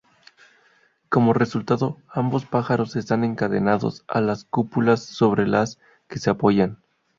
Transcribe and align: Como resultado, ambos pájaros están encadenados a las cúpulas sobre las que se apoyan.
Como 1.09 1.31
resultado, 1.31 1.99
ambos 2.09 2.45
pájaros 2.45 2.95
están 2.95 3.23
encadenados 3.23 4.03
a 4.07 4.19
las 4.19 4.45
cúpulas 4.45 5.03
sobre 5.03 5.45
las 5.45 5.77
que 6.07 6.17
se 6.17 6.31
apoyan. 6.31 6.79